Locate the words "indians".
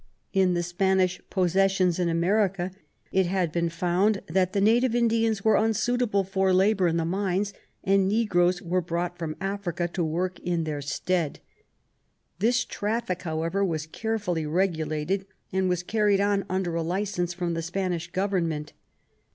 4.95-5.43